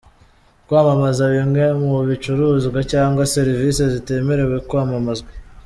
Kwamamaza 0.65 1.23
bimwe 1.33 1.63
mu 1.83 1.93
bicuruzwa 2.09 2.79
cyangwa 2.91 3.23
serivisi 3.35 3.81
zitemerewe 3.93 4.57
kwamamazwa:. 4.67 5.29